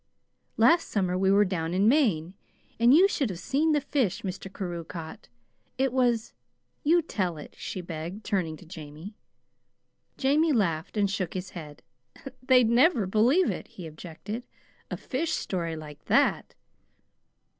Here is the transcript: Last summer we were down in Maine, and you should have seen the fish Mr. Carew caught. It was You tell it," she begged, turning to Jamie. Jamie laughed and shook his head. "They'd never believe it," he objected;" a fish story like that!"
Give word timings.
Last 0.57 0.87
summer 0.87 1.15
we 1.15 1.29
were 1.29 1.45
down 1.45 1.75
in 1.75 1.87
Maine, 1.87 2.33
and 2.79 2.91
you 2.91 3.07
should 3.07 3.29
have 3.29 3.37
seen 3.37 3.71
the 3.71 3.79
fish 3.79 4.23
Mr. 4.23 4.51
Carew 4.51 4.83
caught. 4.83 5.27
It 5.77 5.93
was 5.93 6.33
You 6.83 7.03
tell 7.03 7.37
it," 7.37 7.53
she 7.55 7.81
begged, 7.81 8.23
turning 8.25 8.57
to 8.57 8.65
Jamie. 8.65 9.13
Jamie 10.17 10.53
laughed 10.53 10.97
and 10.97 11.07
shook 11.07 11.35
his 11.35 11.51
head. 11.51 11.83
"They'd 12.41 12.67
never 12.71 13.05
believe 13.05 13.51
it," 13.51 13.67
he 13.67 13.85
objected;" 13.85 14.41
a 14.89 14.97
fish 14.97 15.33
story 15.33 15.75
like 15.75 16.05
that!" 16.05 16.55